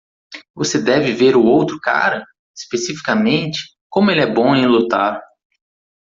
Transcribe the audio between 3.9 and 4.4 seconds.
ele é